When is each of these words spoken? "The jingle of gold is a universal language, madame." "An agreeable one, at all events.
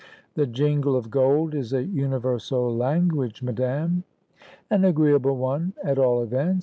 "The 0.33 0.47
jingle 0.47 0.95
of 0.95 1.11
gold 1.11 1.53
is 1.53 1.73
a 1.73 1.83
universal 1.83 2.75
language, 2.75 3.43
madame." 3.43 4.03
"An 4.67 4.83
agreeable 4.83 5.37
one, 5.37 5.73
at 5.83 5.99
all 5.99 6.23
events. 6.23 6.59